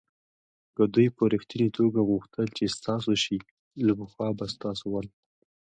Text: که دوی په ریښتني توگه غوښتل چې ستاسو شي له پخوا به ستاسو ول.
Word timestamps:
که 0.75 0.83
دوی 0.93 1.07
په 1.15 1.23
ریښتني 1.31 1.67
توگه 1.75 2.01
غوښتل 2.09 2.45
چې 2.57 2.73
ستاسو 2.77 3.11
شي 3.23 3.37
له 3.85 3.93
پخوا 3.99 4.27
به 4.37 4.45
ستاسو 4.55 4.85
ول. 4.89 5.07